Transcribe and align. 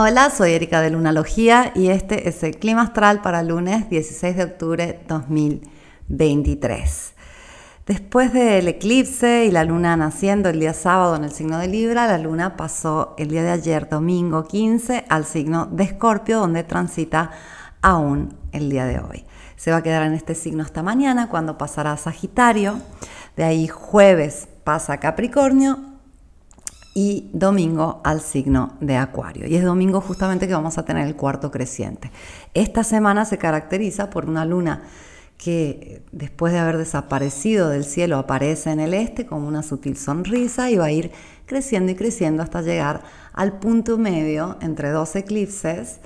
Hola, 0.00 0.30
soy 0.30 0.52
Erika 0.52 0.80
de 0.80 0.90
Lunalogía 0.90 1.72
y 1.74 1.88
este 1.88 2.28
es 2.28 2.44
el 2.44 2.56
clima 2.56 2.82
astral 2.82 3.20
para 3.20 3.42
lunes 3.42 3.90
16 3.90 4.36
de 4.36 4.44
octubre 4.44 5.00
2023. 5.08 7.14
Después 7.84 8.32
del 8.32 8.68
eclipse 8.68 9.46
y 9.46 9.50
la 9.50 9.64
luna 9.64 9.96
naciendo 9.96 10.50
el 10.50 10.60
día 10.60 10.72
sábado 10.72 11.16
en 11.16 11.24
el 11.24 11.32
signo 11.32 11.58
de 11.58 11.66
Libra, 11.66 12.06
la 12.06 12.18
luna 12.18 12.56
pasó 12.56 13.16
el 13.18 13.26
día 13.26 13.42
de 13.42 13.50
ayer, 13.50 13.88
domingo 13.88 14.44
15, 14.44 15.06
al 15.08 15.24
signo 15.24 15.66
de 15.66 15.82
Escorpio, 15.82 16.38
donde 16.38 16.62
transita 16.62 17.32
aún 17.82 18.36
el 18.52 18.70
día 18.70 18.84
de 18.84 19.00
hoy. 19.00 19.24
Se 19.56 19.72
va 19.72 19.78
a 19.78 19.82
quedar 19.82 20.04
en 20.04 20.14
este 20.14 20.36
signo 20.36 20.62
hasta 20.62 20.84
mañana, 20.84 21.28
cuando 21.28 21.58
pasará 21.58 21.90
a 21.90 21.96
Sagitario. 21.96 22.78
De 23.36 23.42
ahí 23.42 23.66
jueves 23.66 24.46
pasa 24.62 24.98
Capricornio 24.98 25.87
y 27.00 27.30
domingo 27.32 28.00
al 28.02 28.20
signo 28.20 28.76
de 28.80 28.96
Acuario. 28.96 29.46
Y 29.46 29.54
es 29.54 29.62
domingo 29.62 30.00
justamente 30.00 30.48
que 30.48 30.52
vamos 30.52 30.78
a 30.78 30.84
tener 30.84 31.06
el 31.06 31.14
cuarto 31.14 31.52
creciente. 31.52 32.10
Esta 32.54 32.82
semana 32.82 33.24
se 33.24 33.38
caracteriza 33.38 34.10
por 34.10 34.28
una 34.28 34.44
luna 34.44 34.82
que 35.36 36.02
después 36.10 36.52
de 36.52 36.58
haber 36.58 36.76
desaparecido 36.76 37.68
del 37.68 37.84
cielo 37.84 38.18
aparece 38.18 38.72
en 38.72 38.80
el 38.80 38.94
este 38.94 39.26
con 39.26 39.44
una 39.44 39.62
sutil 39.62 39.96
sonrisa 39.96 40.72
y 40.72 40.76
va 40.76 40.86
a 40.86 40.90
ir 40.90 41.12
creciendo 41.46 41.92
y 41.92 41.94
creciendo 41.94 42.42
hasta 42.42 42.62
llegar 42.62 43.04
al 43.32 43.60
punto 43.60 43.96
medio 43.96 44.56
entre 44.60 44.90
dos 44.90 45.14
eclipses 45.14 46.00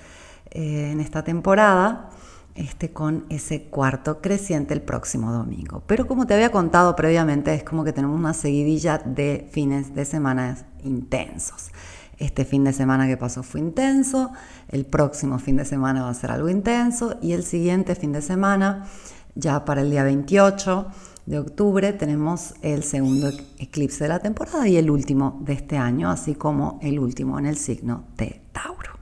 eh, 0.50 0.90
en 0.92 1.00
esta 1.00 1.24
temporada 1.24 2.10
este, 2.54 2.92
con 2.92 3.24
ese 3.28 3.64
cuarto 3.64 4.20
creciente 4.20 4.74
el 4.74 4.82
próximo 4.82 5.32
domingo. 5.32 5.82
Pero 5.86 6.06
como 6.06 6.26
te 6.26 6.34
había 6.34 6.50
contado 6.50 6.94
previamente, 6.96 7.54
es 7.54 7.64
como 7.64 7.84
que 7.84 7.92
tenemos 7.92 8.18
una 8.18 8.34
seguidilla 8.34 8.98
de 8.98 9.48
fines 9.50 9.94
de 9.94 10.04
semana 10.04 10.58
intensos. 10.82 11.70
Este 12.18 12.44
fin 12.44 12.64
de 12.64 12.72
semana 12.72 13.06
que 13.06 13.16
pasó 13.16 13.42
fue 13.42 13.60
intenso, 13.60 14.30
el 14.68 14.84
próximo 14.84 15.38
fin 15.38 15.56
de 15.56 15.64
semana 15.64 16.02
va 16.02 16.10
a 16.10 16.14
ser 16.14 16.30
algo 16.30 16.48
intenso 16.48 17.16
y 17.20 17.32
el 17.32 17.42
siguiente 17.42 17.94
fin 17.94 18.12
de 18.12 18.22
semana, 18.22 18.86
ya 19.34 19.64
para 19.64 19.80
el 19.80 19.90
día 19.90 20.04
28 20.04 20.86
de 21.26 21.38
octubre, 21.38 21.92
tenemos 21.92 22.54
el 22.62 22.82
segundo 22.82 23.30
eclipse 23.58 24.04
de 24.04 24.08
la 24.08 24.18
temporada 24.18 24.68
y 24.68 24.76
el 24.76 24.90
último 24.90 25.40
de 25.42 25.54
este 25.54 25.78
año, 25.78 26.10
así 26.10 26.34
como 26.34 26.78
el 26.82 26.98
último 26.98 27.38
en 27.38 27.46
el 27.46 27.56
signo 27.56 28.04
de 28.16 28.42
Tauro. 28.52 28.92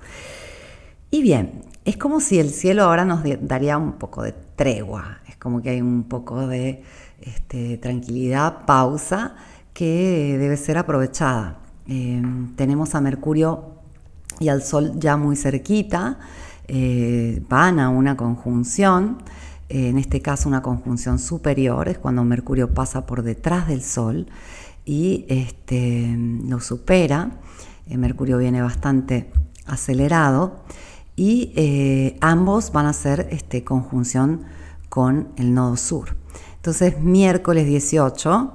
Y 1.10 1.22
bien, 1.22 1.62
es 1.90 1.96
como 1.96 2.20
si 2.20 2.38
el 2.38 2.50
cielo 2.50 2.84
ahora 2.84 3.04
nos 3.04 3.22
daría 3.40 3.76
un 3.76 3.94
poco 3.94 4.22
de 4.22 4.32
tregua, 4.54 5.18
es 5.28 5.36
como 5.36 5.60
que 5.60 5.70
hay 5.70 5.80
un 5.80 6.04
poco 6.04 6.46
de 6.46 6.84
este, 7.20 7.78
tranquilidad, 7.78 8.64
pausa, 8.64 9.34
que 9.72 10.36
debe 10.38 10.56
ser 10.56 10.78
aprovechada. 10.78 11.58
Em, 11.88 12.54
tenemos 12.54 12.94
a 12.94 13.00
Mercurio 13.00 13.74
y 14.38 14.48
al 14.50 14.62
Sol 14.62 14.92
ya 15.00 15.16
muy 15.16 15.34
cerquita, 15.34 16.20
eh, 16.68 17.42
van 17.48 17.80
a 17.80 17.88
una 17.88 18.16
conjunción, 18.16 19.18
en 19.68 19.98
este 19.98 20.22
caso 20.22 20.48
una 20.48 20.62
conjunción 20.62 21.18
superior, 21.18 21.88
es 21.88 21.98
cuando 21.98 22.22
Mercurio 22.22 22.72
pasa 22.72 23.04
por 23.04 23.24
detrás 23.24 23.66
del 23.66 23.82
Sol 23.82 24.28
y 24.84 25.24
este, 25.28 26.16
lo 26.46 26.60
supera. 26.60 27.32
Eh, 27.88 27.96
Mercurio 27.96 28.38
viene 28.38 28.62
bastante 28.62 29.32
acelerado 29.66 30.62
y 31.20 31.52
eh, 31.54 32.16
ambos 32.22 32.72
van 32.72 32.86
a 32.86 32.90
hacer 32.90 33.28
este, 33.30 33.62
conjunción 33.62 34.44
con 34.88 35.28
el 35.36 35.52
nodo 35.52 35.76
sur. 35.76 36.16
Entonces, 36.56 36.98
miércoles 36.98 37.66
18, 37.66 38.54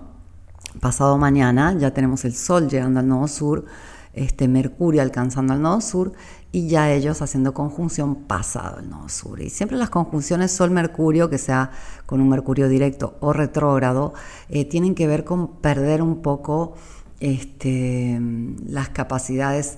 pasado 0.80 1.16
mañana, 1.19 1.77
ya 1.77 1.94
tenemos 1.94 2.25
el 2.25 2.33
Sol 2.33 2.67
llegando 2.67 3.02
al 3.02 3.07
nodo 3.07 3.27
sur, 3.27 3.66
este, 4.13 4.47
Mercurio 4.47 5.03
alcanzando 5.03 5.53
al 5.53 5.61
nodo 5.61 5.80
sur 5.80 6.13
y 6.52 6.67
ya 6.67 6.91
ellos 6.91 7.22
haciendo 7.22 7.53
conjunción 7.53 8.16
pasado 8.16 8.79
el 8.79 8.90
nodo 8.90 9.09
sur. 9.09 9.41
Y 9.41 9.51
siempre 9.51 9.78
las 9.78 9.91
conjunciones 9.91 10.51
Sol-Mercurio, 10.51 11.29
que 11.29 11.38
sea 11.38 11.69
con 12.07 12.19
un 12.19 12.29
Mercurio 12.29 12.67
directo 12.67 13.16
o 13.19 13.31
retrógrado, 13.31 14.16
eh, 14.50 14.66
tienen 14.66 14.95
que 14.95 15.06
ver 15.06 15.23
con 15.23 15.57
perder 15.57 16.01
un 16.01 16.23
poco 16.23 16.73
este, 17.19 18.19
las 18.66 18.90
capacidades 18.90 19.78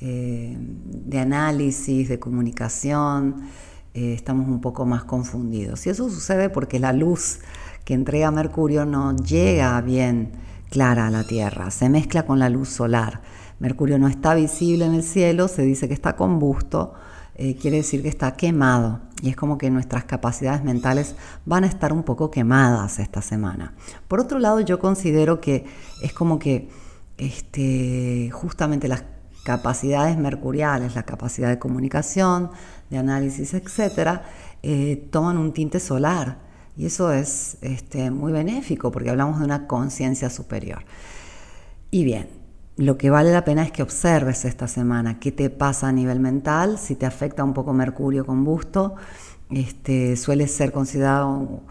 eh, 0.00 0.56
de 0.58 1.18
análisis, 1.18 2.08
de 2.08 2.18
comunicación, 2.18 3.48
eh, 3.94 4.12
estamos 4.14 4.48
un 4.48 4.60
poco 4.60 4.86
más 4.86 5.04
confundidos. 5.04 5.86
Y 5.86 5.90
eso 5.90 6.08
sucede 6.08 6.50
porque 6.50 6.78
la 6.78 6.92
luz 6.92 7.40
que 7.84 7.94
entrega 7.94 8.30
Mercurio 8.30 8.84
no 8.84 9.16
llega 9.16 9.80
bien 9.80 10.32
clara 10.70 11.06
a 11.06 11.10
la 11.10 11.24
Tierra, 11.24 11.70
se 11.70 11.88
mezcla 11.88 12.24
con 12.26 12.38
la 12.38 12.48
luz 12.48 12.68
solar. 12.68 13.22
Mercurio 13.58 13.98
no 13.98 14.06
está 14.06 14.34
visible 14.34 14.84
en 14.84 14.94
el 14.94 15.02
cielo, 15.02 15.48
se 15.48 15.62
dice 15.62 15.88
que 15.88 15.94
está 15.94 16.14
combusto, 16.14 16.94
eh, 17.34 17.56
quiere 17.56 17.78
decir 17.78 18.02
que 18.02 18.08
está 18.08 18.36
quemado. 18.36 19.00
Y 19.20 19.30
es 19.30 19.36
como 19.36 19.58
que 19.58 19.68
nuestras 19.68 20.04
capacidades 20.04 20.62
mentales 20.62 21.16
van 21.44 21.64
a 21.64 21.66
estar 21.66 21.92
un 21.92 22.04
poco 22.04 22.30
quemadas 22.30 23.00
esta 23.00 23.20
semana. 23.20 23.74
Por 24.06 24.20
otro 24.20 24.38
lado, 24.38 24.60
yo 24.60 24.78
considero 24.78 25.40
que 25.40 25.64
es 26.02 26.12
como 26.12 26.38
que 26.38 26.68
este, 27.16 28.30
justamente 28.32 28.86
las 28.86 29.02
capacidades 29.44 30.16
mercuriales, 30.18 30.94
la 30.94 31.04
capacidad 31.04 31.48
de 31.48 31.58
comunicación, 31.58 32.50
de 32.90 32.98
análisis, 32.98 33.54
etcétera, 33.54 34.22
eh, 34.62 35.08
toman 35.10 35.38
un 35.38 35.52
tinte 35.52 35.80
solar. 35.80 36.38
Y 36.76 36.86
eso 36.86 37.12
es 37.12 37.58
este, 37.60 38.10
muy 38.10 38.32
benéfico 38.32 38.90
porque 38.90 39.10
hablamos 39.10 39.38
de 39.40 39.44
una 39.44 39.66
conciencia 39.66 40.30
superior. 40.30 40.84
Y 41.90 42.04
bien, 42.04 42.28
lo 42.76 42.96
que 42.96 43.10
vale 43.10 43.32
la 43.32 43.44
pena 43.44 43.64
es 43.64 43.72
que 43.72 43.82
observes 43.82 44.44
esta 44.44 44.68
semana 44.68 45.18
qué 45.18 45.32
te 45.32 45.50
pasa 45.50 45.88
a 45.88 45.92
nivel 45.92 46.20
mental, 46.20 46.78
si 46.78 46.94
te 46.94 47.06
afecta 47.06 47.42
un 47.42 47.52
poco 47.52 47.72
Mercurio 47.72 48.24
combusto, 48.24 48.94
este, 49.50 50.16
suele 50.16 50.46
ser 50.46 50.70
considerado 50.70 51.62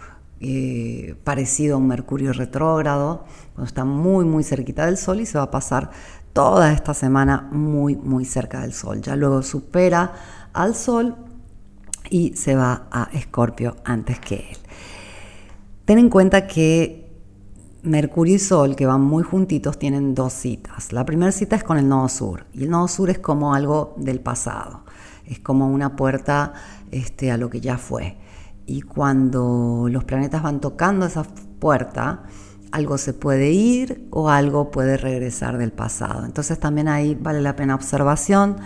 eh, 0.42 1.16
parecido 1.24 1.76
a 1.76 1.78
un 1.78 1.88
Mercurio 1.88 2.34
retrógrado, 2.34 3.24
cuando 3.54 3.68
está 3.68 3.86
muy 3.86 4.26
muy 4.26 4.44
cerquita 4.44 4.86
del 4.86 4.98
Sol 4.98 5.22
y 5.22 5.26
se 5.26 5.38
va 5.38 5.46
a 5.46 5.52
pasar 5.52 5.92
toda 6.38 6.72
esta 6.72 6.94
semana 6.94 7.50
muy, 7.52 7.96
muy 7.96 8.24
cerca 8.24 8.62
del 8.62 8.72
Sol. 8.72 9.02
Ya 9.02 9.16
luego 9.16 9.42
supera 9.42 10.14
al 10.54 10.76
Sol 10.76 11.16
y 12.12 12.36
se 12.36 12.56
va 12.56 12.88
a 12.92 13.10
Escorpio 13.12 13.78
antes 13.84 14.20
que 14.20 14.36
él. 14.52 14.58
Ten 15.86 15.98
en 15.98 16.12
cuenta 16.12 16.46
que 16.46 17.10
Mercurio 17.82 18.36
y 18.36 18.40
Sol, 18.40 18.76
que 18.76 18.86
van 18.86 19.02
muy 19.02 19.24
juntitos, 19.24 19.80
tienen 19.80 20.14
dos 20.14 20.32
citas. 20.32 20.94
La 20.94 21.06
primera 21.06 21.32
cita 21.32 21.56
es 21.56 21.64
con 21.64 21.80
el 21.80 21.90
nodo 21.90 22.08
sur, 22.08 22.46
y 22.54 22.66
el 22.66 22.70
nodo 22.70 22.88
sur 22.88 23.10
es 23.10 23.18
como 23.18 23.56
algo 23.56 23.96
del 23.98 24.20
pasado, 24.20 24.84
es 25.26 25.40
como 25.40 25.68
una 25.68 25.96
puerta 25.96 26.54
este, 26.92 27.32
a 27.32 27.38
lo 27.38 27.50
que 27.50 27.62
ya 27.62 27.80
fue. 27.80 28.16
Y 28.68 28.84
cuando 28.84 29.88
los 29.90 30.04
planetas 30.04 30.44
van 30.44 30.62
tocando 30.62 31.08
esa 31.08 31.24
puerta, 31.24 32.26
algo 32.72 32.98
se 32.98 33.14
puede 33.14 33.52
ir 33.52 34.08
o 34.12 34.30
algo 34.30 34.72
puede 34.72 34.98
regresar 34.98 35.58
del 35.58 35.72
pasado. 35.72 36.26
Entonces 36.26 36.60
también 36.60 36.88
ahí 36.88 37.16
vale 37.16 37.42
la 37.42 37.56
pena 37.56 37.76
observación. 37.76 38.58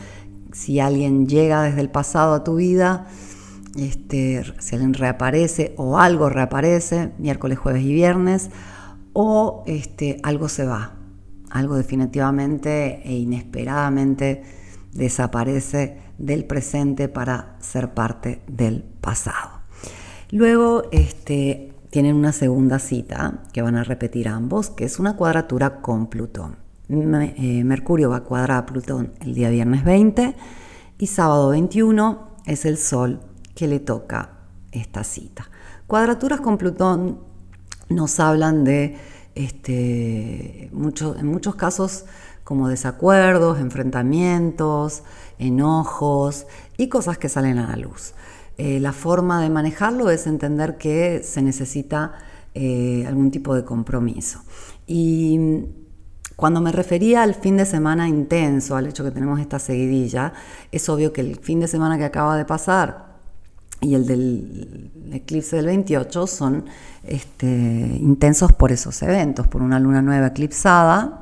Si 0.51 0.79
alguien 0.79 1.27
llega 1.27 1.63
desde 1.63 1.81
el 1.81 1.89
pasado 1.89 2.33
a 2.33 2.43
tu 2.43 2.55
vida, 2.55 3.07
este, 3.75 4.43
si 4.59 4.75
alguien 4.75 4.93
reaparece 4.93 5.73
o 5.77 5.97
algo 5.97 6.29
reaparece, 6.29 7.11
miércoles, 7.17 7.59
jueves 7.59 7.83
y 7.83 7.93
viernes, 7.93 8.49
o 9.13 9.63
este, 9.67 10.19
algo 10.23 10.49
se 10.49 10.65
va, 10.65 10.95
algo 11.49 11.75
definitivamente 11.75 13.01
e 13.03 13.13
inesperadamente 13.13 14.43
desaparece 14.93 15.99
del 16.17 16.45
presente 16.45 17.07
para 17.07 17.55
ser 17.59 17.93
parte 17.93 18.41
del 18.47 18.83
pasado. 18.83 19.61
Luego, 20.31 20.83
este, 20.91 21.70
tienen 21.91 22.15
una 22.15 22.31
segunda 22.31 22.79
cita 22.79 23.43
que 23.53 23.61
van 23.61 23.75
a 23.75 23.83
repetir 23.83 24.29
ambos, 24.29 24.69
que 24.69 24.85
es 24.85 24.97
una 24.97 25.17
cuadratura 25.17 25.81
con 25.81 26.07
Plutón. 26.07 26.55
Eh, 26.89 27.63
Mercurio 27.63 28.09
va 28.09 28.17
a 28.17 28.23
cuadrar 28.23 28.57
a 28.57 28.65
Plutón 28.65 29.13
el 29.19 29.35
día 29.35 29.49
viernes 29.49 29.83
20 29.83 30.35
y 30.97 31.07
sábado 31.07 31.49
21 31.49 32.37
es 32.45 32.65
el 32.65 32.77
Sol 32.77 33.19
que 33.55 33.67
le 33.67 33.79
toca 33.79 34.39
esta 34.71 35.03
cita. 35.03 35.49
Cuadraturas 35.85 36.39
con 36.39 36.57
Plutón 36.57 37.19
nos 37.89 38.19
hablan 38.21 38.63
de, 38.63 38.97
este, 39.35 40.67
en 40.67 41.27
muchos 41.27 41.55
casos, 41.55 42.05
como 42.45 42.69
desacuerdos, 42.69 43.59
enfrentamientos, 43.59 45.03
enojos 45.39 46.47
y 46.77 46.87
cosas 46.87 47.17
que 47.17 47.27
salen 47.29 47.57
a 47.57 47.67
la 47.67 47.75
luz. 47.75 48.13
Eh, 48.63 48.79
la 48.79 48.93
forma 48.93 49.41
de 49.41 49.49
manejarlo 49.49 50.11
es 50.11 50.27
entender 50.27 50.77
que 50.77 51.23
se 51.23 51.41
necesita 51.41 52.13
eh, 52.53 53.03
algún 53.07 53.31
tipo 53.31 53.55
de 53.55 53.65
compromiso. 53.65 54.43
Y 54.85 55.65
cuando 56.35 56.61
me 56.61 56.71
refería 56.71 57.23
al 57.23 57.33
fin 57.33 57.57
de 57.57 57.65
semana 57.65 58.07
intenso, 58.07 58.75
al 58.75 58.85
hecho 58.85 59.03
que 59.03 59.09
tenemos 59.09 59.39
esta 59.39 59.57
seguidilla, 59.57 60.33
es 60.71 60.87
obvio 60.89 61.11
que 61.11 61.21
el 61.21 61.37
fin 61.37 61.59
de 61.59 61.67
semana 61.67 61.97
que 61.97 62.03
acaba 62.03 62.37
de 62.37 62.45
pasar 62.45 63.15
y 63.79 63.95
el 63.95 64.05
del 64.05 64.91
eclipse 65.11 65.55
del 65.55 65.65
28 65.65 66.27
son 66.27 66.65
este, 67.03 67.47
intensos 67.47 68.53
por 68.53 68.71
esos 68.71 69.01
eventos, 69.01 69.47
por 69.47 69.63
una 69.63 69.79
luna 69.79 70.03
nueva 70.03 70.27
eclipsada 70.27 71.20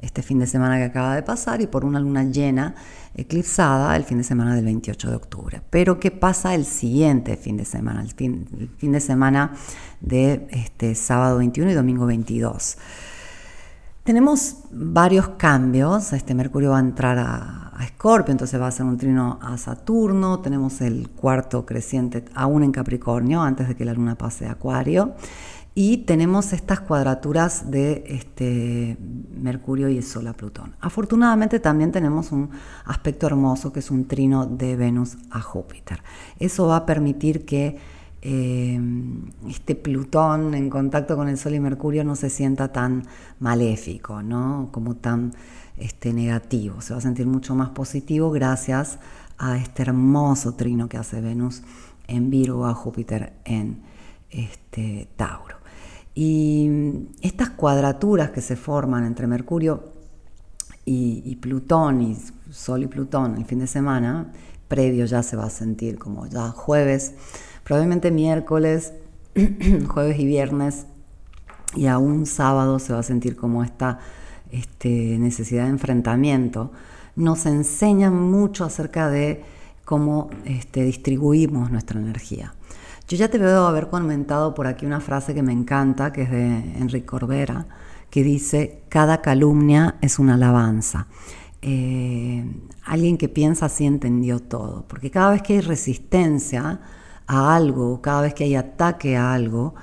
este 0.00 0.22
fin 0.22 0.38
de 0.38 0.46
semana 0.46 0.78
que 0.78 0.84
acaba 0.84 1.14
de 1.14 1.22
pasar 1.22 1.60
y 1.60 1.66
por 1.66 1.84
una 1.84 2.00
luna 2.00 2.24
llena 2.24 2.74
eclipsada 3.14 3.96
el 3.96 4.04
fin 4.04 4.18
de 4.18 4.24
semana 4.24 4.54
del 4.54 4.64
28 4.64 5.10
de 5.10 5.16
octubre. 5.16 5.62
Pero 5.70 6.00
¿qué 6.00 6.10
pasa 6.10 6.54
el 6.54 6.64
siguiente 6.64 7.36
fin 7.36 7.56
de 7.56 7.64
semana? 7.64 8.02
El 8.02 8.12
fin, 8.12 8.46
de 8.80 9.00
semana 9.00 9.52
de 10.00 10.48
este 10.50 10.94
sábado 10.94 11.38
21 11.38 11.70
y 11.70 11.74
domingo 11.74 12.06
22. 12.06 12.78
Tenemos 14.04 14.56
varios 14.70 15.28
cambios. 15.30 16.12
Este 16.12 16.34
Mercurio 16.34 16.70
va 16.70 16.78
a 16.78 16.80
entrar 16.80 17.18
a, 17.18 17.72
a 17.76 17.84
Escorpio, 17.84 18.32
entonces 18.32 18.60
va 18.60 18.68
a 18.68 18.72
ser 18.72 18.86
un 18.86 18.96
trino 18.96 19.38
a 19.42 19.58
Saturno. 19.58 20.40
Tenemos 20.40 20.80
el 20.80 21.10
cuarto 21.10 21.66
creciente 21.66 22.24
aún 22.34 22.62
en 22.62 22.72
Capricornio, 22.72 23.42
antes 23.42 23.68
de 23.68 23.76
que 23.76 23.84
la 23.84 23.92
luna 23.92 24.16
pase 24.16 24.46
a 24.46 24.52
Acuario. 24.52 25.14
Y 25.74 25.98
tenemos 25.98 26.52
estas 26.52 26.80
cuadraturas 26.80 27.70
de 27.70 28.02
este, 28.06 28.96
Mercurio 29.40 29.88
y 29.88 29.98
el 29.98 30.02
Sol 30.02 30.26
a 30.26 30.32
Plutón. 30.32 30.74
Afortunadamente 30.80 31.60
también 31.60 31.92
tenemos 31.92 32.32
un 32.32 32.50
aspecto 32.84 33.26
hermoso 33.26 33.72
que 33.72 33.78
es 33.78 33.90
un 33.90 34.06
trino 34.06 34.46
de 34.46 34.76
Venus 34.76 35.16
a 35.30 35.40
Júpiter. 35.40 36.02
Eso 36.38 36.66
va 36.66 36.76
a 36.76 36.86
permitir 36.86 37.44
que 37.44 37.78
eh, 38.22 38.80
este 39.48 39.76
Plutón 39.76 40.54
en 40.54 40.68
contacto 40.70 41.16
con 41.16 41.28
el 41.28 41.38
Sol 41.38 41.54
y 41.54 41.60
Mercurio 41.60 42.04
no 42.04 42.16
se 42.16 42.30
sienta 42.30 42.72
tan 42.72 43.04
maléfico, 43.38 44.22
¿no? 44.22 44.70
como 44.72 44.96
tan 44.96 45.32
este, 45.76 46.12
negativo. 46.12 46.80
Se 46.80 46.94
va 46.94 46.98
a 46.98 47.02
sentir 47.02 47.26
mucho 47.26 47.54
más 47.54 47.70
positivo 47.70 48.32
gracias 48.32 48.98
a 49.38 49.56
este 49.56 49.82
hermoso 49.82 50.54
trino 50.54 50.88
que 50.88 50.98
hace 50.98 51.20
Venus 51.20 51.62
en 52.08 52.28
Virgo 52.28 52.66
a 52.66 52.74
Júpiter 52.74 53.32
en 53.44 53.82
este, 54.30 55.08
Tauro. 55.16 55.59
Y 56.14 57.08
estas 57.22 57.50
cuadraturas 57.50 58.30
que 58.30 58.40
se 58.40 58.56
forman 58.56 59.04
entre 59.04 59.26
Mercurio 59.26 59.92
y, 60.84 61.36
Plutón, 61.36 62.02
y 62.02 62.16
Sol 62.50 62.82
y 62.82 62.86
Plutón 62.88 63.36
el 63.36 63.44
fin 63.44 63.60
de 63.60 63.66
semana, 63.66 64.32
previo 64.66 65.04
ya 65.04 65.22
se 65.22 65.36
va 65.36 65.44
a 65.44 65.50
sentir 65.50 65.98
como 65.98 66.26
ya 66.26 66.48
jueves, 66.50 67.14
probablemente 67.64 68.10
miércoles, 68.10 68.92
jueves 69.88 70.18
y 70.18 70.26
viernes, 70.26 70.86
y 71.76 71.86
aún 71.86 72.26
sábado 72.26 72.80
se 72.80 72.92
va 72.92 72.98
a 72.98 73.04
sentir 73.04 73.36
como 73.36 73.62
esta 73.62 74.00
este, 74.50 75.16
necesidad 75.18 75.64
de 75.64 75.70
enfrentamiento, 75.70 76.72
nos 77.14 77.46
enseñan 77.46 78.14
mucho 78.14 78.64
acerca 78.64 79.08
de 79.08 79.44
cómo 79.84 80.30
este, 80.44 80.82
distribuimos 80.82 81.70
nuestra 81.70 82.00
energía. 82.00 82.54
Yo 83.10 83.16
ya 83.16 83.26
te 83.26 83.38
veo 83.38 83.66
haber 83.66 83.88
comentado 83.88 84.54
por 84.54 84.68
aquí 84.68 84.86
una 84.86 85.00
frase 85.00 85.34
que 85.34 85.42
me 85.42 85.52
encanta, 85.52 86.12
que 86.12 86.22
es 86.22 86.30
de 86.30 86.46
Enrique 86.78 87.06
Corbera, 87.06 87.66
que 88.08 88.22
dice, 88.22 88.84
cada 88.88 89.20
calumnia 89.20 89.96
es 90.00 90.20
una 90.20 90.34
alabanza. 90.34 91.08
Eh, 91.60 92.44
alguien 92.84 93.18
que 93.18 93.28
piensa 93.28 93.66
así 93.66 93.84
entendió 93.84 94.38
todo, 94.38 94.84
porque 94.86 95.10
cada 95.10 95.32
vez 95.32 95.42
que 95.42 95.54
hay 95.54 95.60
resistencia 95.60 96.82
a 97.26 97.56
algo, 97.56 98.00
cada 98.00 98.22
vez 98.22 98.32
que 98.32 98.44
hay 98.44 98.54
ataque 98.54 99.16
a 99.16 99.34
algo, 99.34 99.74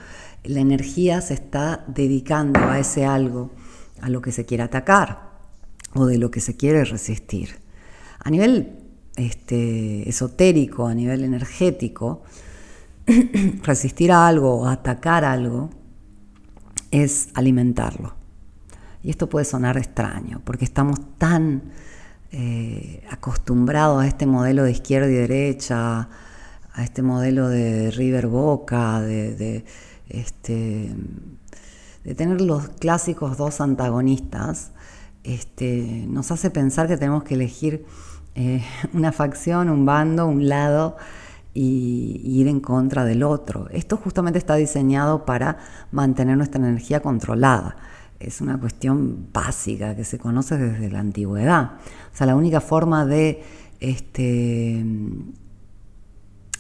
la 0.46 0.62
energía 0.62 1.20
se 1.20 1.34
está 1.34 1.84
dedicando 1.86 2.62
a 2.62 2.80
ese 2.80 3.06
algo, 3.06 3.52
a 4.00 4.08
lo 4.08 4.22
que 4.22 4.32
se 4.32 4.46
quiere 4.46 4.64
atacar 4.64 5.32
o 5.94 6.06
de 6.06 6.18
lo 6.18 6.32
que 6.32 6.40
se 6.40 6.56
quiere 6.56 6.86
resistir. 6.86 7.58
A 8.20 8.30
nivel 8.30 8.80
este, 9.18 10.08
esotérico, 10.08 10.88
a 10.88 10.94
nivel 10.94 11.26
energético, 11.26 12.24
resistir 13.64 14.12
a 14.12 14.28
algo 14.28 14.56
o 14.56 14.68
atacar 14.68 15.24
algo 15.24 15.70
es 16.92 17.30
alimentarlo. 17.34 18.16
Y 19.04 19.10
esto 19.10 19.30
puede 19.30 19.46
sonar 19.46 19.78
extraño, 19.78 20.42
porque 20.44 20.66
estamos 20.66 21.00
tan 21.18 21.64
eh, 22.32 23.06
acostumbrados 23.10 24.04
a 24.04 24.08
este 24.08 24.26
modelo 24.26 24.64
de 24.64 24.72
izquierda 24.72 25.08
y 25.08 25.14
derecha, 25.14 26.10
a 26.74 26.84
este 26.84 27.02
modelo 27.02 27.48
de 27.48 27.92
River 27.92 28.28
Boca, 28.28 29.00
de, 29.00 29.64
este, 30.10 30.94
de 32.04 32.16
tener 32.16 32.42
los 32.42 32.70
clásicos 32.70 33.38
dos 33.38 33.62
antagonistas, 33.62 34.72
este, 35.24 36.06
nos 36.08 36.32
hace 36.32 36.50
pensar 36.52 36.88
que 36.88 36.98
tenemos 36.98 37.24
que 37.24 37.36
elegir 37.36 37.86
eh, 38.36 38.64
una 38.94 39.12
facción, 39.14 39.70
un 39.70 39.86
bando, 39.86 40.28
un 40.28 40.50
lado 40.50 40.98
y, 41.58 42.22
ir 42.24 42.48
en 42.48 42.60
contra 42.60 43.04
del 43.04 43.24
otro. 43.24 43.68
Esto 43.72 43.98
justamente 43.98 44.38
está 44.38 44.56
diseñado 44.56 45.26
para 45.26 45.58
mantener 45.92 46.38
nuestra 46.38 46.62
energía 46.62 47.02
controlada. 47.02 47.76
Es 48.20 48.42
una 48.42 48.60
cuestión 48.60 49.30
básica 49.34 49.96
que 49.96 50.04
se 50.04 50.20
conoce 50.20 50.58
desde 50.58 50.92
la 50.92 51.00
antigüedad. 51.00 51.72
O 52.14 52.16
sea, 52.16 52.28
la 52.28 52.36
única 52.36 52.62
forma 52.62 53.08
de 53.08 53.44
este, 53.80 54.86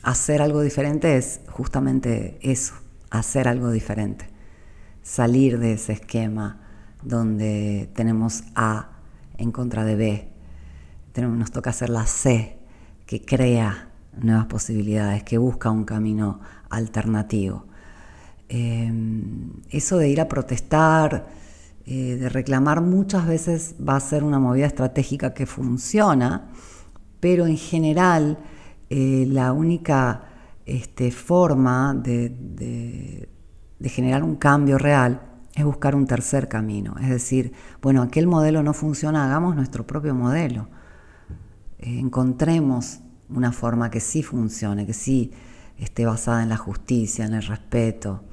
hacer 0.01 0.41
algo 0.41 0.61
diferente 0.61 1.17
es 1.17 1.41
justamente 1.51 2.39
eso, 2.41 2.73
hacer 3.11 3.47
algo 3.47 3.69
diferente. 3.69 4.27
Salir 5.03 5.59
de 5.59 5.73
ese 5.73 5.93
esquema 5.93 6.59
donde 7.03 7.91
tenemos 7.93 8.43
A 8.55 8.97
en 9.37 9.51
contra 9.51 9.85
de 9.85 9.95
B. 9.95 10.31
nos 11.21 11.51
toca 11.51 11.69
hacer 11.69 11.89
la 11.89 12.07
C 12.07 12.57
que 13.05 13.23
crea 13.23 13.86
nuevas 14.23 14.45
posibilidades, 14.45 15.23
que 15.23 15.37
busca 15.37 15.71
un 15.71 15.83
camino 15.83 16.39
alternativo. 16.69 17.65
Em, 18.49 19.51
eso 19.69 19.97
de 19.97 20.09
ir 20.09 20.21
a 20.21 20.27
protestar, 20.27 21.27
eh, 21.85 22.17
de 22.17 22.29
reclamar 22.29 22.81
muchas 22.81 23.27
veces 23.27 23.75
va 23.85 23.95
a 23.95 23.99
ser 23.99 24.23
una 24.23 24.39
movida 24.39 24.65
estratégica 24.65 25.33
que 25.33 25.45
funciona, 25.45 26.49
pero 27.19 27.45
en 27.47 27.57
general 27.57 28.37
eh, 28.89 29.25
la 29.29 29.53
única 29.53 30.23
este, 30.65 31.11
forma 31.11 31.93
de, 31.93 33.29
generar 33.83 34.23
un 34.23 34.35
cambio 34.35 34.77
real 34.77 35.21
es 35.55 35.63
buscar 35.63 35.95
un 35.95 36.05
tercer 36.05 36.47
camino. 36.47 36.95
Es 37.01 37.09
decir, 37.09 37.53
bueno, 37.81 38.01
aquel 38.01 38.27
modelo 38.27 38.63
no 38.63 38.73
funciona, 38.73 39.25
hagamos 39.25 39.55
nuestro 39.55 39.87
propio 39.87 40.13
modelo. 40.13 40.67
Eh, 41.79 41.99
encontremos 41.99 42.99
una 43.29 43.51
forma 43.51 43.89
que 43.89 43.99
sí 43.99 44.23
funcione, 44.23 44.85
que 44.85 44.93
sí 44.93 45.31
esté 45.77 46.05
basada 46.05 46.43
en 46.43 46.49
la 46.49 46.57
justicia, 46.57 47.25
en 47.25 47.33
el 47.33 47.43
respeto. 47.43 48.23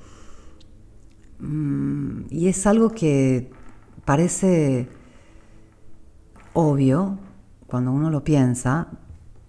Mm, 1.40 2.26
y 2.30 2.48
es 2.48 2.66
algo 2.66 2.90
que 2.90 3.50
parece 4.04 4.88
obvio 6.52 7.18
cuando 7.66 7.92
uno 7.92 8.10
lo 8.10 8.24
piensa, 8.24 8.88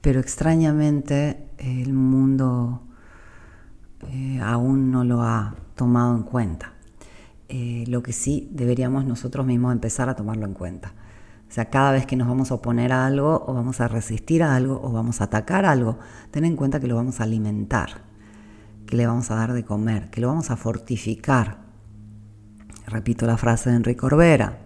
pero 0.02 0.20
extrañamente 0.20 1.50
el 1.58 1.94
mundo 1.94 2.82
eh, 4.10 4.40
aún 4.42 4.92
no 4.92 5.04
lo 5.04 5.22
ha 5.22 5.56
tomado 5.76 6.16
en 6.16 6.24
cuenta. 6.24 6.74
Eh, 7.48 7.84
lo 7.88 8.02
que 8.02 8.12
sí 8.12 8.50
deberíamos 8.52 9.06
nosotros 9.06 9.46
mismos 9.46 9.72
empezar 9.72 10.10
a 10.10 10.16
tomarlo 10.16 10.46
en 10.46 10.54
cuenta. 10.54 10.94
O 11.48 11.52
sea, 11.56 11.66
cada 11.66 11.92
vez 11.92 12.06
que 12.06 12.16
nos 12.16 12.28
vamos 12.28 12.52
a 12.52 12.56
oponer 12.56 12.92
a 12.92 13.06
algo 13.06 13.46
o 13.48 13.54
vamos 13.54 13.80
a 13.80 13.88
resistir 13.88 14.44
a 14.44 14.56
algo 14.56 14.80
o 14.84 14.92
vamos 14.92 15.22
a 15.22 15.26
atacar 15.26 15.66
algo, 15.66 16.00
ten 16.32 16.44
en 16.44 16.56
cuenta 16.56 16.80
que 16.80 16.88
lo 16.88 16.96
vamos 16.96 17.20
a 17.20 17.24
alimentar, 17.24 18.02
que 18.86 18.98
le 18.98 19.08
vamos 19.08 19.32
a 19.32 19.36
dar 19.36 19.54
de 19.54 19.64
comer, 19.64 20.10
que 20.10 20.22
lo 20.22 20.28
vamos 20.28 20.52
a 20.52 20.58
fortificar. 20.58 21.60
Repito 22.88 23.26
la 23.26 23.38
frase 23.38 23.70
de 23.70 23.78
Enrique 23.78 24.00
Corbera, 24.00 24.60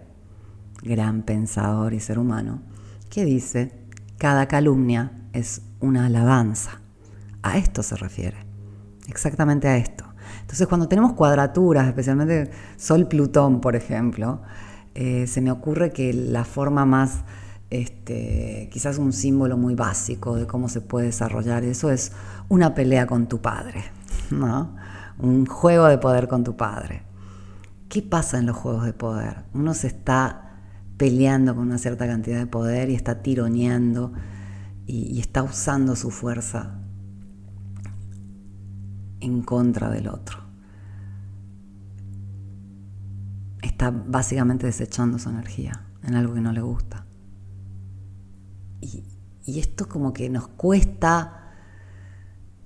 gran 0.82 1.22
pensador 1.22 1.94
y 1.94 2.00
ser 2.00 2.18
humano, 2.18 2.62
que 3.08 3.24
dice, 3.24 3.86
cada 4.18 4.46
calumnia 4.48 5.12
es 5.32 5.62
una 5.80 6.06
alabanza. 6.06 6.80
A 7.42 7.56
esto 7.56 7.82
se 7.82 7.96
refiere, 7.96 8.38
exactamente 9.06 9.68
a 9.68 9.76
esto. 9.76 10.04
Entonces 10.40 10.66
cuando 10.66 10.88
tenemos 10.88 11.12
cuadraturas, 11.12 11.86
especialmente 11.86 12.50
Sol-Plutón, 12.76 13.60
por 13.60 13.76
ejemplo, 13.76 14.42
eh, 14.94 15.26
se 15.26 15.40
me 15.40 15.50
ocurre 15.50 15.92
que 15.92 16.12
la 16.12 16.44
forma 16.44 16.84
más, 16.84 17.20
este, 17.70 18.68
quizás 18.72 18.98
un 18.98 19.12
símbolo 19.12 19.56
muy 19.56 19.74
básico 19.74 20.36
de 20.36 20.46
cómo 20.46 20.68
se 20.68 20.80
puede 20.80 21.06
desarrollar 21.06 21.64
eso 21.64 21.90
es 21.90 22.12
una 22.48 22.74
pelea 22.74 23.06
con 23.06 23.28
tu 23.28 23.40
padre, 23.40 23.84
¿no? 24.30 24.76
un 25.18 25.46
juego 25.46 25.86
de 25.86 25.98
poder 25.98 26.28
con 26.28 26.44
tu 26.44 26.56
padre. 26.56 27.02
¿Qué 27.88 28.02
pasa 28.02 28.38
en 28.38 28.46
los 28.46 28.56
juegos 28.56 28.84
de 28.84 28.92
poder? 28.92 29.44
Uno 29.52 29.74
se 29.74 29.88
está 29.88 30.62
peleando 30.96 31.54
con 31.54 31.66
una 31.66 31.78
cierta 31.78 32.06
cantidad 32.06 32.38
de 32.38 32.46
poder 32.46 32.90
y 32.90 32.94
está 32.94 33.22
tironeando 33.22 34.12
y 34.86 35.20
está 35.20 35.42
usando 35.42 35.94
su 35.94 36.10
fuerza 36.10 36.80
en 39.20 39.42
contra 39.42 39.90
del 39.90 40.08
otro. 40.08 40.39
Está 43.80 43.90
básicamente 43.90 44.66
desechando 44.66 45.18
su 45.18 45.30
energía 45.30 45.86
en 46.02 46.14
algo 46.14 46.34
que 46.34 46.42
no 46.42 46.52
le 46.52 46.60
gusta. 46.60 47.06
Y, 48.82 49.04
esto 49.58 49.88
como 49.88 50.12
que 50.12 50.28
nos 50.28 50.46
cuesta 50.46 51.54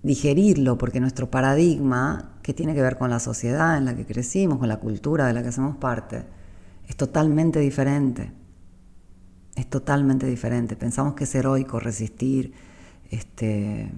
digerirlo 0.02 0.76
porque 0.76 1.00
nuestro 1.00 1.30
paradigma, 1.30 2.34
que 2.42 2.52
tiene 2.52 2.74
que 2.74 2.82
ver 2.82 2.98
con 2.98 3.08
la 3.08 3.20
sociedad 3.20 3.78
en 3.78 3.86
la 3.86 3.94
que 3.94 4.04
crecimos, 4.04 4.58
con 4.58 4.68
la 4.68 4.80
cultura 4.80 5.26
de 5.26 5.32
la 5.32 5.42
que 5.42 5.48
hacemos 5.48 5.76
parte, 5.76 6.26
es 6.86 6.96
totalmente 6.96 7.60
diferente. 7.60 8.32
Es 9.54 9.70
totalmente 9.70 10.26
diferente. 10.26 10.74
Pensamos 10.74 11.14
que 11.14 11.24
es 11.24 11.34
heroico 11.34 11.78
resistir, 11.78 12.52
este, 13.10 13.90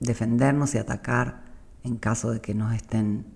defendernos 0.00 0.74
y 0.74 0.78
atacar 0.78 1.42
en 1.84 1.96
caso 1.96 2.32
de 2.32 2.40
que 2.40 2.54
nos 2.54 2.74
estén 2.74 3.26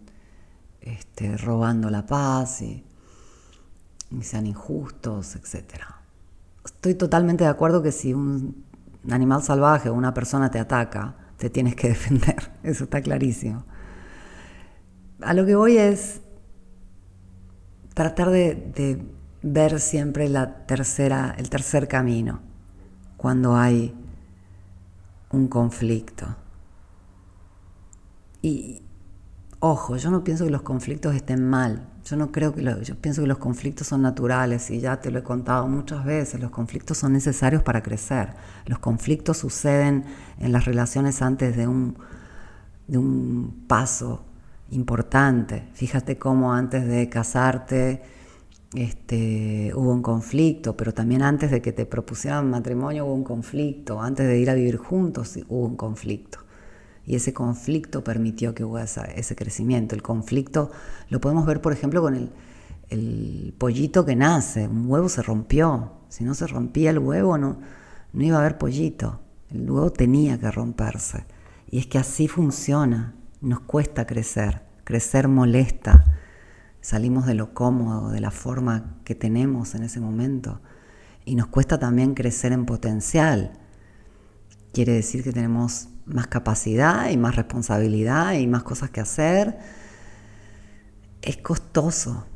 este, 0.81 1.37
robando 1.37 1.91
la 1.91 2.07
paz 2.07 2.63
y 4.11 4.23
sean 4.23 4.47
injustos, 4.47 5.37
etc. 5.37 5.83
Estoy 6.65 6.95
totalmente 6.95 7.45
de 7.45 7.51
acuerdo 7.51 7.83
que 7.83 7.93
si 7.93 8.15
un 8.15 8.65
animal 9.11 9.43
salvaje 9.43 9.89
o 9.89 9.95
una 9.95 10.15
persona 10.15 10.51
te 10.51 10.59
ataca, 10.59 11.17
te 11.37 11.51
tienes 11.51 11.77
que 11.77 11.89
defender. 11.95 12.53
Eso 12.63 12.85
está 12.85 13.01
clarísimo. 13.03 13.65
A 15.21 15.35
lo 15.35 15.47
que 15.47 15.55
voy 15.55 15.79
es 15.79 16.21
tratar 17.95 18.31
de, 18.31 19.07
ver 19.43 19.79
siempre 19.79 20.29
la 20.29 20.67
tercera, 20.67 21.35
el 21.37 21.51
tercer 21.51 21.87
camino 21.87 22.41
cuando 23.17 23.57
hay 23.57 23.95
un 25.31 25.49
conflicto. 25.49 26.37
Y 28.43 28.83
ojo, 29.61 29.97
yo 29.97 30.11
no 30.11 30.25
pienso 30.25 30.45
que 30.45 30.51
los 30.51 30.63
conflictos 30.63 31.15
estén 31.15 31.49
mal. 31.49 31.89
Yo 32.05 32.17
no 32.17 32.31
creo 32.31 32.55
que 32.55 32.63
yo 32.63 32.97
pienso 32.97 33.23
que 33.23 33.29
los 33.29 33.39
conflictos 33.39 33.87
son 33.87 34.03
naturales 34.03 34.71
y 34.71 34.79
ya 34.79 35.01
te 35.01 35.11
lo 35.11 35.21
he 35.21 35.23
contado 35.23 35.67
muchas 35.69 36.05
veces, 36.05 36.39
los 36.39 36.51
conflictos 36.51 36.99
son 36.99 37.15
necesarios 37.15 37.63
para 37.63 37.83
crecer. 37.83 38.35
Los 38.67 38.79
conflictos 38.79 39.39
suceden 39.39 40.05
en 40.39 40.53
las 40.53 40.67
relaciones 40.67 41.23
antes 41.23 41.57
de 41.57 41.67
un, 41.67 41.97
de 42.89 42.99
un 42.99 43.65
paso 43.67 44.23
importante. 44.71 45.69
Fíjate 45.73 46.19
cómo 46.19 46.53
antes 46.53 46.87
de 46.87 47.09
casarte 47.09 48.03
este, 48.75 49.73
hubo 49.75 49.93
un 49.93 50.03
conflicto, 50.03 50.77
pero 50.77 50.93
también 50.93 51.23
antes 51.23 51.51
de 51.51 51.63
que 51.63 51.73
te 51.73 51.87
propusieran 51.87 52.51
matrimonio 52.51 53.07
hubo 53.07 53.15
un 53.15 53.25
conflicto, 53.25 54.03
antes 54.03 54.27
de 54.27 54.39
ir 54.39 54.51
a 54.51 54.55
vivir 54.55 54.77
juntos 54.77 55.39
hubo 55.49 55.67
un 55.67 55.77
conflicto. 55.77 56.41
Y 57.07 57.17
ese 57.17 57.33
conflicto 57.33 58.03
permitió 58.03 58.55
que 58.55 58.65
hubo 58.65 58.79
ese 58.79 59.37
crecimiento. 59.37 59.95
El 59.95 60.03
conflicto 60.03 60.71
lo 61.11 61.21
podemos 61.21 61.45
ver, 61.47 61.61
por 61.61 61.73
ejemplo, 61.73 62.01
con 62.01 62.15
el, 62.15 62.31
el 62.89 63.55
pollito 63.59 64.05
que 64.05 64.17
nace. 64.17 64.67
Un 64.67 64.91
huevo 64.91 65.09
se 65.09 65.23
rompió. 65.23 65.93
Si 66.09 66.25
no 66.25 66.35
se 66.35 66.47
rompía 66.47 66.91
el 66.91 66.99
huevo, 66.99 67.37
no, 67.37 67.59
no 68.13 68.25
iba 68.25 68.37
a 68.39 68.41
haber 68.41 68.57
pollito. 68.57 69.21
El 69.51 69.71
huevo 69.71 69.91
tenía 69.93 70.39
que 70.39 70.51
romperse. 70.51 71.27
Y 71.71 71.79
es 71.79 71.87
que 71.87 71.99
así 71.99 72.29
funciona 72.29 73.15
nos 73.45 73.61
cuesta 73.61 74.07
crecer, 74.07 74.63
crecer 74.85 75.29
molesta, 75.29 76.05
salimos 76.81 77.27
de 77.27 77.35
lo 77.35 77.53
cómodo, 77.53 78.11
de 78.11 78.21
la 78.21 78.31
forma 78.31 78.97
que 79.05 79.15
tenemos 79.15 79.75
en 79.75 79.85
ese 79.85 80.01
momento 80.01 80.61
y 81.27 81.35
nos 81.35 81.49
cuesta 81.49 81.79
también 81.79 82.15
crecer 82.15 82.53
en 82.53 82.65
potencial. 82.65 83.53
Quiere 84.73 84.93
decir 84.93 85.23
que 85.23 85.33
tenemos 85.33 85.89
más 86.07 86.27
capacidad 86.27 87.11
y 87.11 87.17
más 87.17 87.37
responsabilidad 87.37 88.35
y 88.35 88.47
más 88.47 88.63
cosas 88.63 88.91
que 88.91 89.01
hacer. 89.01 89.59
Es 91.23 91.39
costoso 91.39 92.27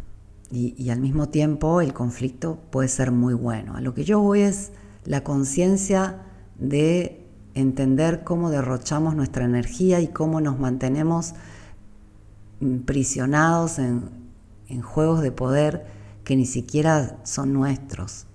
y, 0.50 0.88
al 0.90 1.00
mismo 1.00 1.28
tiempo 1.28 1.80
el 1.80 1.92
conflicto 1.92 2.58
puede 2.70 2.88
ser 2.88 3.12
muy 3.12 3.34
bueno. 3.34 3.76
A 3.76 3.80
lo 3.80 3.94
que 3.94 4.04
yo 4.04 4.20
voy 4.20 4.40
es 4.40 4.72
la 5.04 5.22
conciencia 5.22 6.22
de 6.58 7.26
entender 7.54 8.24
cómo 8.24 8.50
derrochamos 8.50 9.14
nuestra 9.14 9.44
energía 9.44 10.00
y 10.00 10.08
cómo 10.08 10.40
nos 10.40 10.58
mantenemos 10.58 11.34
prisionados 12.86 13.78
en, 13.78 14.16
juegos 14.82 15.22
de 15.22 15.32
poder 15.32 15.86
que 16.24 16.36
ni 16.36 16.44
siquiera 16.44 17.18
son 17.24 17.52
nuestros. 17.52 18.27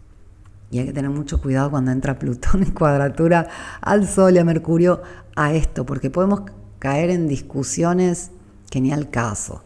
Y 0.73 0.79
hay 0.79 0.87
que 0.87 0.93
tener 0.93 1.11
mucho 1.11 1.39
cuidado 1.39 1.69
cuando 1.69 1.91
entra 1.91 2.17
Plutón 2.17 2.63
en 2.63 2.71
cuadratura 2.71 3.47
al 3.79 4.07
Sol 4.07 4.33
y 4.33 4.39
a 4.39 4.43
Mercurio 4.43 5.03
a 5.35 5.53
esto, 5.53 5.85
porque 5.85 6.09
podemos 6.09 6.41
caer 6.79 7.11
en 7.11 7.27
discusiones 7.27 8.31
que 8.71 8.81
ni 8.81 8.91
al 8.91 9.11
caso. 9.11 9.63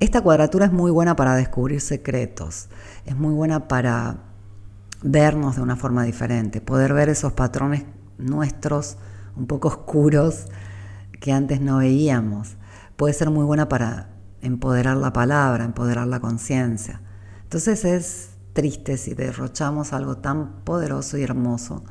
Esta 0.00 0.20
cuadratura 0.20 0.66
es 0.66 0.72
muy 0.72 0.90
buena 0.90 1.16
para 1.16 1.34
descubrir 1.34 1.80
secretos, 1.80 2.68
es 3.06 3.16
muy 3.16 3.32
buena 3.32 3.68
para 3.68 4.18
vernos 5.02 5.56
de 5.56 5.62
una 5.62 5.76
forma 5.76 6.04
diferente, 6.04 6.60
poder 6.60 6.92
ver 6.92 7.08
esos 7.08 7.32
patrones 7.32 7.86
nuestros 8.18 8.98
un 9.36 9.46
poco 9.46 9.68
oscuros 9.68 10.44
que 11.20 11.32
antes 11.32 11.62
no 11.62 11.78
veíamos. 11.78 12.58
Puede 12.96 13.14
ser 13.14 13.30
muy 13.30 13.46
buena 13.46 13.70
para 13.70 14.10
empoderar 14.42 14.98
la 14.98 15.14
palabra, 15.14 15.64
empoderar 15.64 16.06
la 16.06 16.20
conciencia. 16.20 17.00
Entonces 17.44 17.86
es 17.86 18.29
triste 18.52 18.96
si 18.96 19.14
derrochamos 19.14 19.92
algo 19.92 20.18
tan 20.18 20.64
poderoso 20.64 21.18
y 21.18 21.22
hermoso 21.22 21.84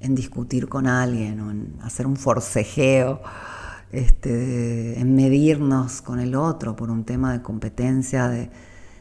en 0.00 0.14
discutir 0.14 0.68
con 0.68 0.86
alguien 0.86 1.40
o 1.40 1.50
en 1.50 1.76
hacer 1.82 2.06
un 2.06 2.16
forcejeo, 2.16 3.20
este, 3.92 5.00
en 5.00 5.14
medirnos 5.14 6.02
con 6.02 6.20
el 6.20 6.34
otro 6.34 6.76
por 6.76 6.90
un 6.90 7.04
tema 7.04 7.32
de 7.32 7.42
competencia, 7.42 8.28
de, 8.28 8.50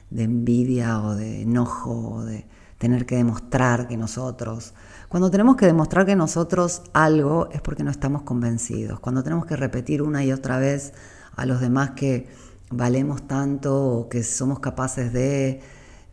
de 0.09 0.23
envidia 0.23 1.01
o 1.01 1.15
de 1.15 1.41
enojo 1.41 2.15
o 2.15 2.25
de 2.25 2.47
tener 2.77 3.05
que 3.05 3.15
demostrar 3.15 3.87
que 3.87 3.97
nosotros 3.97 4.73
cuando 5.15 5.29
tenemos 5.31 5.55
que 5.55 5.65
demostrar 5.65 6.05
que 6.05 6.15
nosotros 6.15 6.81
algo 6.93 7.49
es 7.51 7.61
porque 7.61 7.83
no 7.83 7.91
estamos 7.91 8.23
convencidos. 8.23 8.99
Cuando 8.99 9.23
tenemos 9.23 9.45
que 9.45 9.55
repetir 9.55 10.01
una 10.01 10.25
y 10.25 10.33
otra 10.33 10.57
vez 10.57 10.93
a 11.35 11.45
los 11.45 11.61
demás 11.61 11.91
que 11.91 12.27
valemos 12.69 13.27
tanto 13.27 13.81
o 13.81 14.09
que 14.09 14.23
somos 14.23 14.59
capaces 14.59 15.13
de 15.13 15.61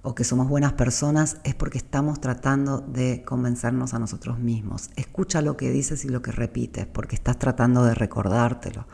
o 0.02 0.14
que 0.14 0.24
somos 0.24 0.48
buenas 0.48 0.72
personas 0.72 1.38
es 1.44 1.54
porque 1.54 1.78
estamos 1.78 2.20
tratando 2.20 2.78
de 2.80 3.22
convencernos 3.24 3.94
a 3.94 3.98
nosotros 3.98 4.38
mismos. 4.38 4.90
Escucha 4.96 5.42
lo 5.42 5.56
que 5.56 5.70
dices 5.70 6.04
y 6.04 6.08
lo 6.08 6.22
que 6.22 6.32
repites 6.32 6.86
porque 6.86 7.14
estás 7.14 7.38
tratando 7.38 7.84
de 7.84 7.94
recordártelo. 7.94 8.86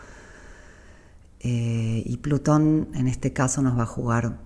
Eh, 1.40 2.02
y 2.04 2.16
Plutón 2.18 2.88
en 2.94 3.08
este 3.08 3.32
caso 3.32 3.62
nos 3.62 3.78
va 3.78 3.84
a 3.84 3.86
jugar 3.86 4.38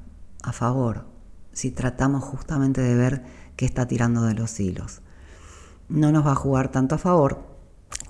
a 0.42 0.52
favor 0.52 1.06
si 1.52 1.70
tratamos 1.70 2.22
justamente 2.22 2.80
de 2.80 2.94
ver 2.94 3.24
qué 3.56 3.64
está 3.64 3.86
tirando 3.86 4.22
de 4.22 4.34
los 4.34 4.60
hilos 4.60 5.02
no 5.92 6.10
nos 6.10 6.26
va 6.26 6.32
a 6.32 6.36
jugar 6.36 6.70
tanto 6.70 6.94
a 6.94 6.98
favor 6.98 7.44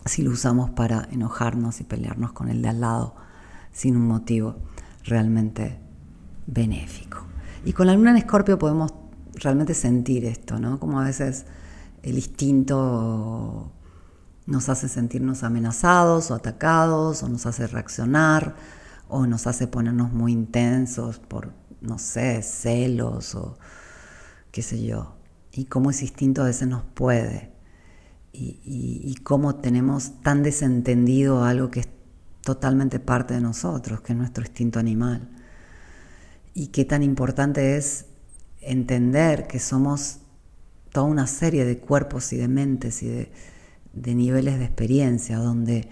si 0.05 0.23
lo 0.23 0.31
usamos 0.31 0.71
para 0.71 1.09
enojarnos 1.11 1.81
y 1.81 1.85
pelearnos 1.85 2.33
con 2.33 2.49
el 2.49 2.63
de 2.63 2.69
al 2.69 2.81
lado 2.81 3.15
sin 3.73 3.97
un 3.97 4.07
motivo 4.07 4.57
realmente 5.05 5.81
benéfico. 6.47 7.32
Y 7.65 7.73
con 7.73 7.87
la 7.87 7.95
luna 7.95 8.11
en 8.11 8.17
escorpio 8.17 8.59
podemos 8.59 8.93
realmente 9.35 9.75
sentir 9.75 10.25
esto, 10.25 10.59
¿no? 10.59 10.79
Como 10.81 11.01
a 11.01 11.05
veces 11.05 11.47
el 12.03 12.17
instinto 12.17 13.73
nos 14.47 14.69
hace 14.69 14.89
sentirnos 14.89 15.43
amenazados 15.45 16.31
o 16.31 16.35
atacados, 16.35 17.23
o 17.23 17.29
nos 17.29 17.47
hace 17.47 17.67
reaccionar, 17.67 18.57
o 19.09 19.27
nos 19.27 19.47
hace 19.47 19.69
ponernos 19.69 20.13
muy 20.13 20.33
intensos 20.33 21.19
por, 21.19 21.53
no 21.81 21.99
sé, 21.99 22.43
celos 22.43 23.35
o 23.35 23.59
qué 24.51 24.63
sé 24.63 24.85
yo. 24.85 25.17
Y 25.53 25.67
cómo 25.67 25.91
ese 25.91 26.05
instinto 26.07 26.43
a 26.43 26.47
veces 26.47 26.67
nos 26.67 26.83
puede 26.83 27.53
y, 28.33 29.15
cómo 29.23 29.57
tenemos 29.57 30.21
tan 30.23 30.43
desentendido 30.43 31.45
algo 31.45 31.71
que 31.71 31.81
es 31.81 31.89
totalmente 32.43 32.99
parte 32.99 33.35
de 33.35 33.41
nosotros, 33.41 34.01
que 34.01 34.13
es 34.13 34.19
nuestro 34.19 34.43
instinto 34.45 34.79
animal. 34.79 35.29
Y 36.55 36.69
qué 36.69 36.85
tan 36.85 37.03
importante 37.03 37.77
es 37.77 38.07
entender 38.61 39.47
que 39.47 39.59
somos 39.59 40.19
toda 40.93 41.07
una 41.07 41.27
serie 41.27 41.65
de 41.65 41.79
cuerpos 41.79 42.33
y 42.33 42.37
de 42.37 42.49
mentes 42.49 43.03
y 43.03 43.09
de, 43.09 44.15
niveles 44.15 44.59
de 44.59 44.65
experiencia, 44.65 45.39
donde 45.39 45.89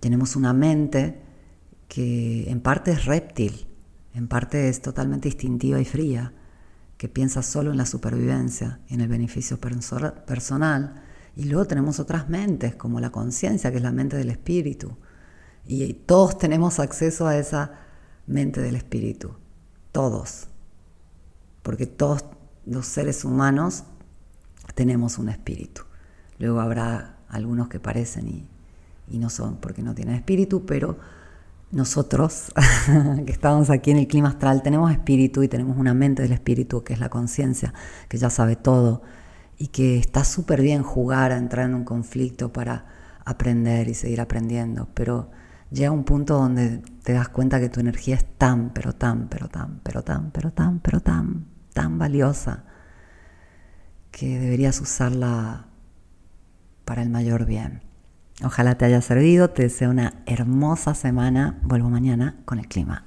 tenemos 0.00 0.36
una 0.36 0.52
mente 0.52 1.20
que 1.88 2.50
en 2.50 2.60
parte 2.60 2.92
es 2.92 3.04
reptil, 3.04 3.66
en 4.14 4.28
parte 4.28 4.68
es 4.68 4.80
totalmente 4.80 5.28
instintiva 5.28 5.80
y 5.80 5.84
fría, 5.84 6.32
que 6.96 7.08
piensa 7.08 7.42
solo 7.42 7.70
en 7.70 7.76
la 7.76 7.86
supervivencia 7.86 8.80
y 8.88 8.94
en 8.94 9.00
el 9.00 9.08
beneficio 9.08 9.58
personal, 9.58 11.02
y 11.36 11.44
luego 11.44 11.66
tenemos 11.66 12.00
otras 12.00 12.28
mentes, 12.28 12.74
como 12.74 13.00
la 13.00 13.10
conciencia, 13.10 13.70
que 13.70 13.78
es 13.78 13.82
la 13.82 13.92
mente 13.92 14.16
del 14.16 14.30
espíritu. 14.30 14.96
Y 15.66 15.92
todos 15.94 16.38
tenemos 16.38 16.78
acceso 16.80 17.26
a 17.26 17.36
esa 17.38 17.72
mente 18.26 18.60
del 18.60 18.76
espíritu. 18.76 19.39
Todos. 19.92 20.48
Porque 21.62 21.86
todos 21.86 22.24
los 22.66 22.86
seres 22.86 23.24
humanos 23.24 23.84
tenemos 24.74 25.18
un 25.18 25.28
espíritu. 25.28 25.82
Luego 26.38 26.60
habrá 26.60 27.16
algunos 27.28 27.68
que 27.68 27.80
parecen 27.80 28.28
y, 29.08 29.18
no 29.18 29.28
son 29.28 29.56
porque 29.56 29.82
no 29.82 29.94
tienen 29.94 30.14
espíritu, 30.14 30.64
pero 30.64 30.96
nosotros 31.72 32.52
que 33.26 33.32
estamos 33.32 33.68
aquí 33.68 33.90
en 33.90 33.98
el 33.98 34.06
clima 34.06 34.28
astral 34.28 34.62
tenemos 34.62 34.92
espíritu 34.92 35.42
y 35.42 35.48
tenemos 35.48 35.76
una 35.76 35.94
mente 35.94 36.22
del 36.22 36.32
espíritu 36.32 36.84
que 36.84 36.92
es 36.92 37.00
la 37.00 37.08
conciencia, 37.08 37.74
que 38.08 38.18
ya 38.18 38.30
sabe 38.30 38.56
todo, 38.56 39.02
y 39.58 39.68
que 39.68 39.98
está 39.98 40.24
súper 40.24 40.62
bien 40.62 40.82
jugar 40.82 41.32
a 41.32 41.36
entrar 41.36 41.66
en 41.66 41.74
un 41.74 41.84
conflicto 41.84 42.52
para 42.52 42.86
aprender 43.24 43.88
y 43.88 43.94
seguir 43.94 44.20
aprendiendo, 44.20 44.88
pero 44.94 45.30
llega 45.70 45.90
un 45.90 46.04
punto 46.04 46.34
donde 46.34 46.78
te 47.02 47.12
das 47.12 47.28
cuenta 47.28 47.60
que 47.60 47.68
tu 47.68 47.80
energía 47.80 48.16
es 48.16 48.24
tan, 48.38 48.70
pero 48.70 48.94
tan, 48.94 49.28
pero 49.28 49.48
tan, 49.48 49.80
pero 49.82 50.02
tan, 50.02 50.30
pero 50.30 50.50
tan, 50.52 50.80
pero 50.80 51.00
tan 51.00 51.50
tan 51.72 51.98
valiosa 51.98 52.64
que 54.10 54.38
deberías 54.38 54.80
usarla 54.80 55.66
para 56.84 57.02
el 57.02 57.10
mayor 57.10 57.46
bien. 57.46 57.82
Ojalá 58.42 58.76
te 58.76 58.86
haya 58.86 59.00
servido, 59.00 59.50
te 59.50 59.64
deseo 59.64 59.90
una 59.90 60.22
hermosa 60.26 60.94
semana. 60.94 61.58
Vuelvo 61.62 61.90
mañana 61.90 62.36
con 62.44 62.58
el 62.58 62.68
clima 62.68 63.06